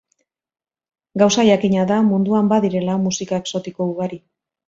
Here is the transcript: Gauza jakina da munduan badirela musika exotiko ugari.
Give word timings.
Gauza 1.23 1.43
jakina 1.49 1.83
da 1.91 1.99
munduan 2.09 2.49
badirela 2.53 2.97
musika 3.05 3.41
exotiko 3.43 3.91
ugari. 3.93 4.19